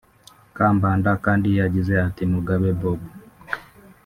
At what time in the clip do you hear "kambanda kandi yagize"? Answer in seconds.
0.57-1.93